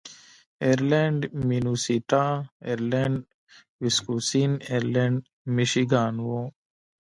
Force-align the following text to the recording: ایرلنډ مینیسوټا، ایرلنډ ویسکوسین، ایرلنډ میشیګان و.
ایرلنډ 0.65 1.19
مینیسوټا، 1.47 2.25
ایرلنډ 2.67 3.19
ویسکوسین، 3.81 4.51
ایرلنډ 4.69 5.17
میشیګان 5.55 6.15
و. 6.25 6.27